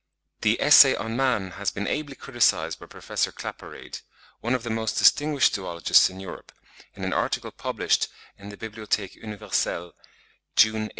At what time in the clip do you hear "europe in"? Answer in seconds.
6.19-7.03